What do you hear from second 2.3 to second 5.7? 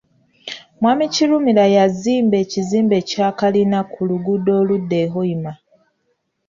ekizimbe kya kalina ku luguudo oludda e Hoima.